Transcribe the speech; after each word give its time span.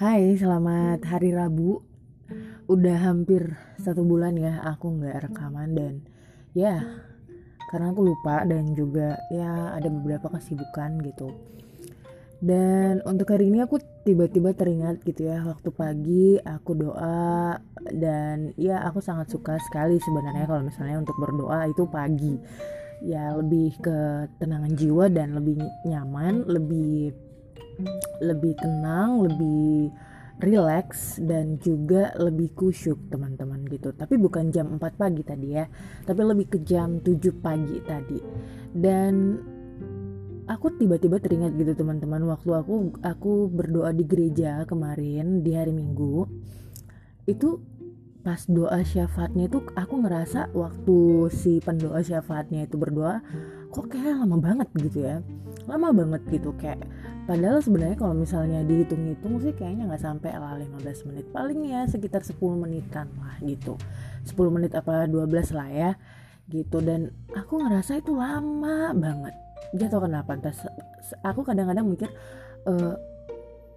Hai, 0.00 0.32
selamat 0.32 1.04
hari 1.12 1.28
Rabu. 1.28 1.76
Udah 2.72 3.04
hampir 3.04 3.52
satu 3.76 4.00
bulan 4.00 4.32
ya 4.32 4.56
aku 4.64 4.96
nggak 4.96 5.28
rekaman 5.28 5.76
dan 5.76 6.00
ya 6.56 6.80
karena 7.68 7.92
aku 7.92 8.08
lupa 8.08 8.40
dan 8.48 8.72
juga 8.72 9.20
ya 9.28 9.76
ada 9.76 9.92
beberapa 9.92 10.32
kesibukan 10.32 11.04
gitu. 11.04 11.36
Dan 12.40 13.04
untuk 13.04 13.28
hari 13.28 13.52
ini 13.52 13.60
aku 13.60 13.76
tiba-tiba 14.08 14.56
teringat 14.56 15.04
gitu 15.04 15.28
ya 15.28 15.44
waktu 15.44 15.68
pagi 15.68 16.40
aku 16.48 16.80
doa 16.80 17.60
dan 17.92 18.56
ya 18.56 18.80
aku 18.80 19.04
sangat 19.04 19.28
suka 19.28 19.60
sekali 19.68 20.00
sebenarnya 20.00 20.48
kalau 20.48 20.64
misalnya 20.64 20.96
untuk 20.96 21.20
berdoa 21.20 21.68
itu 21.68 21.84
pagi. 21.84 22.40
Ya 23.04 23.36
lebih 23.36 23.76
ke 23.84 24.32
tenangan 24.40 24.72
jiwa 24.80 25.12
dan 25.12 25.36
lebih 25.36 25.60
nyaman, 25.84 26.48
lebih 26.48 27.12
lebih 28.20 28.56
tenang, 28.58 29.24
lebih 29.24 29.92
relax 30.40 31.20
dan 31.20 31.60
juga 31.60 32.16
lebih 32.16 32.56
kusyuk 32.56 32.96
teman-teman 33.12 33.68
gitu. 33.68 33.92
Tapi 33.92 34.16
bukan 34.16 34.48
jam 34.48 34.72
4 34.80 34.96
pagi 34.96 35.22
tadi 35.22 35.48
ya, 35.54 35.68
tapi 36.08 36.20
lebih 36.24 36.46
ke 36.48 36.58
jam 36.64 36.98
7 36.98 37.30
pagi 37.44 37.78
tadi. 37.84 38.18
Dan 38.72 39.36
aku 40.48 40.74
tiba-tiba 40.80 41.20
teringat 41.20 41.54
gitu 41.54 41.76
teman-teman 41.76 42.24
waktu 42.26 42.50
aku 42.56 42.96
aku 43.04 43.52
berdoa 43.52 43.92
di 43.94 44.02
gereja 44.08 44.64
kemarin 44.64 45.44
di 45.44 45.52
hari 45.54 45.70
Minggu. 45.70 46.26
Itu 47.28 47.60
pas 48.20 48.44
doa 48.44 48.84
syafaatnya 48.84 49.48
itu 49.48 49.64
aku 49.72 50.04
ngerasa 50.04 50.52
waktu 50.52 51.32
si 51.32 51.56
pendoa 51.64 52.04
syafaatnya 52.04 52.68
itu 52.68 52.76
berdoa 52.76 53.24
kok 53.72 53.88
kayak 53.88 54.20
lama 54.20 54.36
banget 54.36 54.68
gitu 54.76 55.08
ya 55.08 55.24
lama 55.64 55.88
banget 55.88 56.20
gitu 56.28 56.52
kayak 56.60 56.84
padahal 57.30 57.62
sebenarnya 57.62 57.94
kalau 57.94 58.10
misalnya 58.18 58.66
dihitung-hitung 58.66 59.38
sih 59.38 59.54
kayaknya 59.54 59.86
nggak 59.86 60.02
sampai 60.02 60.34
lah 60.34 60.58
15 60.58 61.06
menit. 61.06 61.30
Paling 61.30 61.62
ya 61.62 61.86
sekitar 61.86 62.26
10 62.26 62.34
menitan 62.58 63.06
lah 63.22 63.38
gitu. 63.46 63.78
10 64.26 64.34
menit 64.50 64.74
apa 64.74 65.06
12 65.06 65.54
lah 65.54 65.70
ya 65.70 65.90
gitu. 66.50 66.82
Dan 66.82 67.14
aku 67.30 67.62
ngerasa 67.62 68.02
itu 68.02 68.18
lama 68.18 68.90
banget. 68.98 69.30
Gak 69.78 69.94
tau 69.94 70.02
kenapa? 70.02 70.34
Entah, 70.34 70.50
aku 71.22 71.46
kadang-kadang 71.46 71.86
mikir 71.86 72.10
e, 72.66 72.72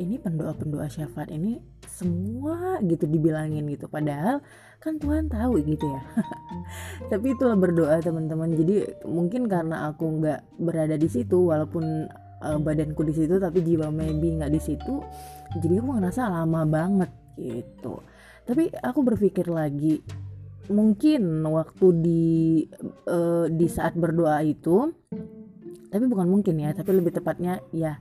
ini 0.00 0.16
pendoa-pendoa 0.16 0.88
syafaat 0.88 1.28
ini 1.28 1.60
semua 1.84 2.80
gitu 2.80 3.04
dibilangin 3.04 3.68
gitu. 3.68 3.84
Padahal 3.84 4.40
kan 4.80 4.96
Tuhan 4.96 5.28
tahu 5.28 5.60
gitu 5.60 5.92
ya. 5.92 6.00
Tapi 7.12 7.36
itulah 7.36 7.60
berdoa 7.60 8.00
teman-teman. 8.00 8.56
Jadi 8.56 9.04
mungkin 9.04 9.44
karena 9.44 9.92
aku 9.92 10.08
nggak 10.24 10.56
berada 10.56 10.96
di 10.96 11.12
situ 11.12 11.52
walaupun 11.52 12.08
uh, 12.42 12.58
badanku 12.58 13.06
di 13.06 13.14
situ 13.14 13.38
tapi 13.38 13.62
jiwa 13.62 13.88
maybe 13.94 14.34
nggak 14.34 14.52
di 14.52 14.60
situ 14.60 14.98
jadi 15.56 15.78
aku 15.78 15.88
ngerasa 16.00 16.32
lama 16.32 16.64
banget 16.64 17.10
gitu. 17.36 18.00
Tapi 18.42 18.72
aku 18.74 19.00
berpikir 19.06 19.46
lagi 19.48 20.02
mungkin 20.70 21.42
waktu 21.42 21.86
di 22.00 22.26
uh, 23.10 23.46
di 23.50 23.66
saat 23.66 23.98
berdoa 23.98 24.40
itu 24.46 24.94
tapi 25.92 26.04
bukan 26.08 26.30
mungkin 26.30 26.56
ya 26.62 26.70
tapi 26.72 26.96
lebih 26.96 27.18
tepatnya 27.18 27.60
ya 27.74 27.98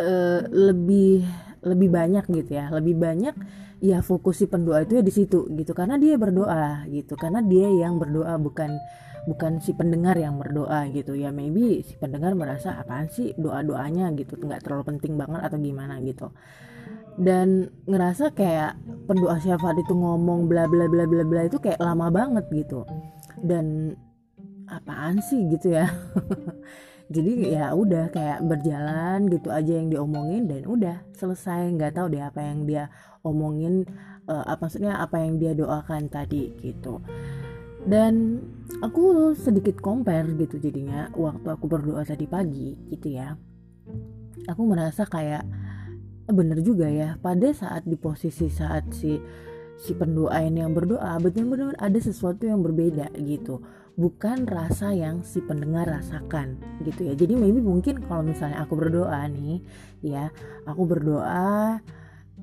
uh, 0.00 0.40
lebih 0.48 1.22
lebih 1.66 1.90
banyak 1.90 2.24
gitu 2.30 2.50
ya. 2.54 2.70
Lebih 2.70 2.94
banyak 2.94 3.34
ya 3.82 4.00
fokus 4.00 4.40
si 4.40 4.46
pendoa 4.46 4.86
itu 4.86 4.98
ya 4.98 5.04
di 5.04 5.12
situ 5.12 5.50
gitu. 5.50 5.74
Karena 5.74 5.98
dia 5.98 6.14
berdoa 6.14 6.86
gitu. 6.86 7.18
Karena 7.18 7.42
dia 7.42 7.66
yang 7.66 7.98
berdoa 7.98 8.38
bukan 8.38 8.78
bukan 9.26 9.58
si 9.58 9.74
pendengar 9.74 10.14
yang 10.14 10.38
berdoa 10.38 10.86
gitu. 10.94 11.18
Ya 11.18 11.34
maybe 11.34 11.82
si 11.82 11.98
pendengar 11.98 12.38
merasa 12.38 12.78
apaan 12.78 13.10
sih 13.10 13.34
doa 13.34 13.60
doanya 13.66 14.14
gitu. 14.14 14.38
Nggak 14.38 14.62
terlalu 14.62 14.96
penting 14.96 15.18
banget 15.18 15.40
atau 15.42 15.58
gimana 15.58 15.98
gitu. 16.06 16.30
Dan 17.18 17.66
ngerasa 17.90 18.30
kayak 18.36 18.78
pendoa 19.10 19.42
syafaat 19.42 19.82
itu 19.82 19.92
ngomong 19.92 20.46
bla 20.46 20.70
bla 20.70 20.86
bla 20.86 21.04
bla 21.08 21.24
bla 21.26 21.42
itu 21.48 21.58
kayak 21.58 21.82
lama 21.82 22.08
banget 22.14 22.46
gitu. 22.54 22.86
Dan 23.42 23.96
apaan 24.66 25.22
sih? 25.22 25.46
gitu 25.46 25.78
ya 25.78 25.86
jadi 27.06 27.32
ya 27.54 27.66
udah 27.70 28.10
kayak 28.10 28.42
berjalan 28.42 29.30
gitu 29.30 29.54
aja 29.54 29.78
yang 29.78 29.94
diomongin 29.94 30.50
dan 30.50 30.66
udah 30.66 30.96
selesai. 31.14 31.70
Nggak 31.78 31.94
tahu 31.94 32.06
deh 32.10 32.22
apa 32.22 32.42
yang 32.42 32.66
dia 32.66 32.90
omongin 33.22 33.86
uh, 34.26 34.42
apa 34.42 34.66
maksudnya 34.66 34.98
apa 34.98 35.22
yang 35.22 35.38
dia 35.38 35.54
doakan 35.54 36.10
tadi 36.10 36.50
gitu. 36.58 36.98
Dan 37.86 38.42
aku 38.82 39.30
sedikit 39.38 39.78
compare 39.78 40.26
gitu 40.34 40.58
jadinya 40.58 41.06
waktu 41.14 41.46
aku 41.46 41.70
berdoa 41.70 42.02
tadi 42.02 42.26
pagi 42.26 42.74
gitu 42.90 43.14
ya. 43.14 43.38
Aku 44.50 44.66
merasa 44.66 45.06
kayak 45.06 45.46
eh, 46.26 46.34
bener 46.34 46.58
juga 46.66 46.90
ya 46.90 47.14
pada 47.22 47.54
saat 47.54 47.86
di 47.86 47.94
posisi 47.94 48.50
saat 48.50 48.90
si 48.90 49.14
si 49.76 49.92
pendoa 49.92 50.40
ini 50.40 50.64
yang 50.64 50.72
berdoa 50.72 51.20
benar-benar 51.20 51.76
ada 51.76 51.98
sesuatu 52.00 52.48
yang 52.48 52.64
berbeda 52.64 53.12
gitu. 53.20 53.60
Bukan 53.96 54.44
rasa 54.44 54.92
yang 54.92 55.24
si 55.24 55.40
pendengar 55.40 55.88
rasakan 55.88 56.60
gitu 56.84 57.08
ya. 57.08 57.14
Jadi 57.16 57.32
maybe 57.36 57.64
mungkin 57.64 58.04
kalau 58.04 58.24
misalnya 58.24 58.60
aku 58.64 58.76
berdoa 58.76 59.24
nih 59.28 59.64
ya 60.04 60.28
aku 60.68 60.84
berdoa 60.84 61.80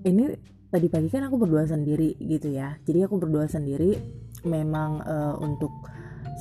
ini 0.02 0.34
tadi 0.74 0.90
pagi 0.90 1.10
kan 1.14 1.30
aku 1.30 1.38
berdoa 1.38 1.66
sendiri 1.70 2.18
gitu 2.18 2.50
ya. 2.54 2.78
Jadi 2.86 3.06
aku 3.06 3.22
berdoa 3.22 3.46
sendiri 3.46 3.98
memang 4.46 5.02
uh, 5.06 5.36
untuk 5.42 5.72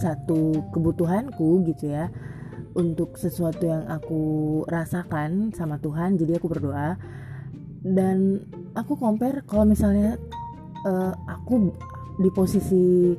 satu 0.00 0.72
kebutuhanku 0.72 1.62
gitu 1.68 1.92
ya 1.92 2.08
untuk 2.72 3.20
sesuatu 3.20 3.68
yang 3.68 3.84
aku 3.92 4.64
rasakan 4.64 5.52
sama 5.52 5.76
Tuhan 5.76 6.16
jadi 6.16 6.40
aku 6.40 6.48
berdoa. 6.48 6.96
Dan 7.82 8.38
aku 8.78 8.94
compare 8.94 9.42
kalau 9.44 9.66
misalnya 9.66 10.16
uh, 10.86 11.12
aku 11.26 11.70
di 12.20 12.30
posisi 12.30 13.16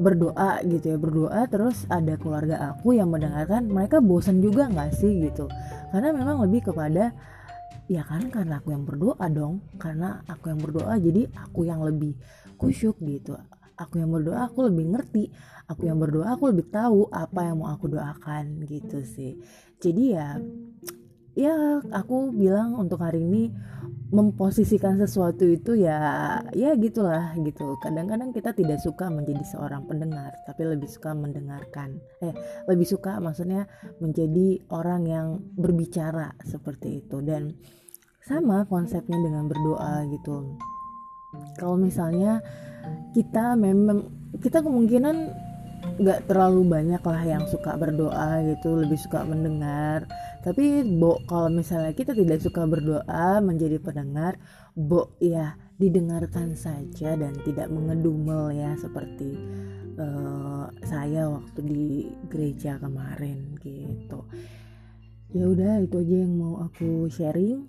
berdoa 0.00 0.64
gitu 0.64 0.96
ya 0.96 0.96
berdoa 0.96 1.44
terus 1.44 1.84
ada 1.92 2.16
keluarga 2.16 2.72
aku 2.72 2.96
yang 2.96 3.12
mendengarkan 3.12 3.68
mereka 3.68 4.00
bosan 4.00 4.40
juga 4.40 4.72
nggak 4.72 4.96
sih 4.96 5.28
gitu? 5.28 5.44
Karena 5.92 6.16
memang 6.16 6.40
lebih 6.40 6.72
kepada 6.72 7.12
ya 7.90 8.06
kan 8.06 8.30
karena 8.32 8.62
aku 8.62 8.72
yang 8.72 8.86
berdoa 8.86 9.26
dong 9.28 9.60
karena 9.76 10.24
aku 10.24 10.54
yang 10.54 10.60
berdoa 10.62 10.94
jadi 10.96 11.26
aku 11.36 11.68
yang 11.68 11.84
lebih 11.84 12.16
kusyuk 12.56 12.96
gitu. 13.04 13.36
Aku 13.76 13.96
yang 13.96 14.12
berdoa 14.12 14.48
aku 14.48 14.68
lebih 14.68 14.92
ngerti. 14.92 15.32
Aku 15.68 15.88
yang 15.88 15.96
berdoa 15.96 16.36
aku 16.36 16.52
lebih 16.52 16.68
tahu 16.68 17.08
apa 17.08 17.48
yang 17.48 17.64
mau 17.64 17.72
aku 17.72 17.88
doakan 17.88 18.64
gitu 18.68 19.04
sih. 19.04 19.40
Jadi 19.80 20.16
ya 20.16 20.36
ya 21.36 21.80
aku 21.92 22.32
bilang 22.36 22.76
untuk 22.76 23.00
hari 23.00 23.24
ini 23.24 23.52
memposisikan 24.10 24.98
sesuatu 24.98 25.46
itu 25.46 25.78
ya 25.78 25.98
ya 26.50 26.74
gitulah 26.74 27.30
gitu. 27.38 27.78
Kadang-kadang 27.78 28.34
kita 28.34 28.50
tidak 28.50 28.82
suka 28.82 29.06
menjadi 29.06 29.42
seorang 29.46 29.86
pendengar 29.86 30.34
tapi 30.46 30.66
lebih 30.66 30.90
suka 30.90 31.14
mendengarkan. 31.14 32.02
Eh 32.18 32.34
lebih 32.66 32.86
suka 32.90 33.22
maksudnya 33.22 33.70
menjadi 34.02 34.66
orang 34.74 35.02
yang 35.06 35.26
berbicara 35.54 36.34
seperti 36.42 37.06
itu. 37.06 37.22
Dan 37.22 37.54
sama 38.26 38.66
konsepnya 38.66 39.16
dengan 39.18 39.46
berdoa 39.46 40.06
gitu. 40.10 40.58
Kalau 41.54 41.78
misalnya 41.78 42.42
kita 43.14 43.54
memang 43.54 44.10
kita 44.42 44.62
kemungkinan 44.62 45.49
nggak 46.00 46.32
terlalu 46.32 46.64
banyak 46.64 47.02
lah 47.04 47.22
yang 47.22 47.44
suka 47.44 47.76
berdoa 47.76 48.40
gitu 48.48 48.72
lebih 48.80 48.96
suka 48.96 49.20
mendengar. 49.28 50.08
Tapi 50.40 50.80
bo 50.96 51.20
kalau 51.28 51.52
misalnya 51.52 51.92
kita 51.92 52.16
tidak 52.16 52.40
suka 52.40 52.64
berdoa 52.64 53.44
menjadi 53.44 53.76
pendengar 53.76 54.40
bo 54.72 55.12
ya 55.20 55.60
didengarkan 55.76 56.56
saja 56.56 57.16
dan 57.20 57.36
tidak 57.44 57.68
mengedumel 57.68 58.48
ya 58.48 58.72
seperti 58.80 59.36
uh, 60.00 60.72
saya 60.88 61.28
waktu 61.28 61.60
di 61.68 61.84
gereja 62.32 62.80
kemarin 62.80 63.60
gitu. 63.60 64.24
Ya 65.36 65.44
udah 65.46 65.84
itu 65.84 66.00
aja 66.00 66.16
yang 66.26 66.34
mau 66.34 66.64
aku 66.64 67.12
sharing 67.12 67.68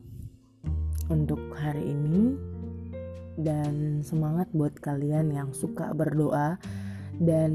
untuk 1.11 1.39
hari 1.51 1.91
ini. 1.91 2.39
Dan 3.41 4.03
semangat 4.05 4.51
buat 4.51 4.75
kalian 4.83 5.31
yang 5.31 5.49
suka 5.55 5.95
berdoa 5.95 6.59
dan 7.19 7.51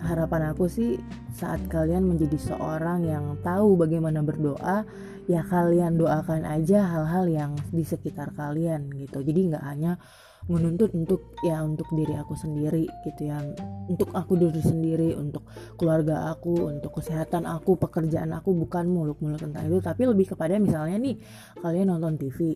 harapan 0.00 0.54
aku 0.54 0.70
sih 0.70 0.96
saat 1.34 1.60
kalian 1.68 2.08
menjadi 2.08 2.38
seorang 2.38 3.04
yang 3.04 3.36
tahu 3.44 3.76
bagaimana 3.76 4.24
berdoa 4.24 4.86
ya 5.24 5.40
kalian 5.44 5.96
doakan 5.96 6.44
aja 6.44 6.84
hal-hal 6.84 7.24
yang 7.28 7.52
di 7.72 7.84
sekitar 7.84 8.32
kalian 8.36 8.92
gitu. 8.96 9.24
Jadi 9.24 9.52
nggak 9.52 9.64
hanya 9.64 9.96
menuntut 10.44 10.92
untuk 10.92 11.32
ya 11.40 11.64
untuk 11.64 11.88
diri 11.96 12.12
aku 12.20 12.36
sendiri 12.36 12.84
gitu 13.04 13.32
ya. 13.32 13.40
Untuk 13.88 14.12
aku 14.12 14.36
diri 14.36 14.60
sendiri 14.60 15.16
untuk 15.16 15.48
keluarga 15.80 16.28
aku 16.32 16.68
untuk 16.68 17.00
kesehatan 17.00 17.48
aku 17.48 17.80
pekerjaan 17.80 18.36
aku 18.36 18.52
bukan 18.52 18.84
muluk-muluk 18.88 19.40
tentang 19.40 19.64
itu. 19.68 19.80
Tapi 19.80 20.02
lebih 20.04 20.36
kepada 20.36 20.60
misalnya 20.60 21.00
nih 21.00 21.16
kalian 21.64 21.88
nonton 21.96 22.20
TV 22.20 22.52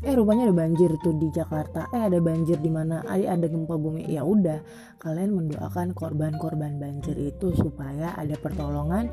eh 0.00 0.16
rupanya 0.16 0.48
ada 0.48 0.56
banjir 0.56 0.96
tuh 1.04 1.12
di 1.12 1.28
Jakarta. 1.28 1.84
Eh 1.92 2.08
ada 2.08 2.16
banjir 2.24 2.56
di 2.56 2.72
mana? 2.72 3.04
Ada 3.04 3.46
gempa 3.46 3.76
bumi. 3.76 4.08
Ya 4.08 4.24
udah 4.24 4.64
kalian 4.96 5.36
mendoakan 5.36 5.92
korban-korban 5.92 6.80
banjir 6.80 7.16
itu 7.20 7.52
supaya 7.52 8.16
ada 8.16 8.32
pertolongan 8.40 9.12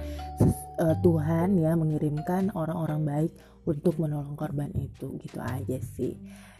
uh, 0.79 0.95
Tuhan 1.03 1.59
ya 1.59 1.75
mengirimkan 1.75 2.55
orang-orang 2.55 3.01
baik 3.03 3.31
untuk 3.67 3.99
menolong 3.99 4.39
korban 4.39 4.71
itu. 4.79 5.19
Gitu 5.19 5.39
aja 5.43 5.77
sih. 5.99 6.15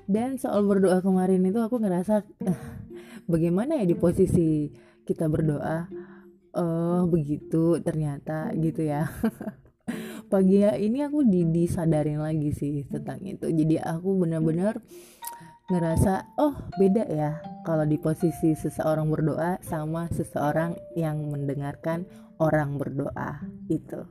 Dan 0.07 0.35
soal 0.35 0.67
berdoa 0.67 0.99
kemarin 0.99 1.47
itu 1.47 1.63
aku 1.63 1.79
ngerasa 1.79 2.27
uh, 2.43 2.61
bagaimana 3.31 3.79
ya 3.79 3.85
di 3.87 3.95
posisi 3.95 4.67
kita 5.07 5.31
berdoa? 5.31 5.87
Oh 6.57 7.05
begitu 7.07 7.77
ternyata 7.85 8.49
gitu 8.57 8.81
ya 8.81 9.05
pagi 10.27 10.63
ini 10.63 11.03
aku 11.03 11.23
disadarin 11.27 12.19
lagi 12.21 12.51
sih 12.51 12.83
tentang 12.87 13.23
itu. 13.23 13.47
Jadi 13.47 13.79
aku 13.79 14.19
benar-benar 14.19 14.79
ngerasa 15.67 16.39
oh 16.39 16.55
beda 16.79 17.03
ya 17.11 17.43
kalau 17.67 17.83
di 17.83 17.99
posisi 17.99 18.55
seseorang 18.55 19.11
berdoa 19.11 19.59
sama 19.59 20.07
seseorang 20.07 20.79
yang 20.95 21.19
mendengarkan 21.27 22.07
orang 22.39 22.79
berdoa 22.79 23.43
itu 23.67 24.07